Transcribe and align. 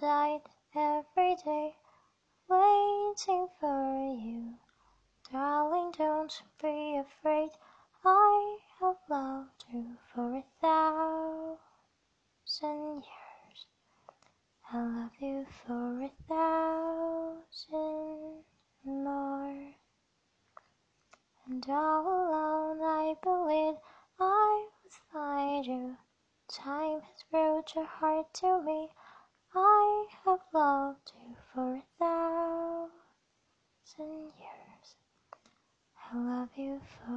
died 0.00 0.40
every 0.74 1.36
day 1.44 1.74
waiting 2.48 3.48
for 3.60 4.16
you. 4.20 4.54
Darling, 5.30 5.92
don't 5.96 6.42
be 6.60 6.96
afraid. 6.96 7.50
I 8.04 8.58
have 8.80 8.96
loved 9.08 9.64
you 9.72 9.96
for 10.14 10.36
a 10.36 10.44
thousand 10.60 11.58
years. 13.04 13.66
I 14.72 14.78
love 14.78 15.12
you 15.20 15.46
for 15.66 16.02
a 16.02 16.10
thousand 16.28 17.64
more. 18.84 19.74
And 21.46 21.66
all 21.68 22.06
alone 22.06 22.80
I 22.82 23.14
believed 23.22 23.78
I 24.18 24.68
would 24.82 24.92
find 25.12 25.66
you. 25.66 25.96
Time 26.48 27.00
has 27.00 27.24
brought 27.30 27.74
your 27.74 27.84
heart 27.84 28.32
to 28.34 28.62
me. 28.62 28.90
I 29.54 30.06
have 30.24 30.40
loved 30.54 31.12
you 31.14 31.36
for 31.52 31.74
a 31.74 31.82
thousand 31.98 32.90
years. 33.98 34.96
I 36.10 36.16
love 36.16 36.48
you 36.56 36.80
for 36.80 37.11